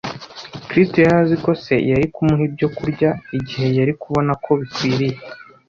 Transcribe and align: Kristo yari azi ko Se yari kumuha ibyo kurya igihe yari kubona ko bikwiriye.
Kristo 0.67 0.95
yari 0.99 1.13
azi 1.23 1.35
ko 1.43 1.51
Se 1.63 1.75
yari 1.91 2.05
kumuha 2.13 2.43
ibyo 2.49 2.67
kurya 2.77 3.09
igihe 3.37 3.67
yari 3.79 3.93
kubona 4.01 4.31
ko 4.43 4.51
bikwiriye. 4.59 5.17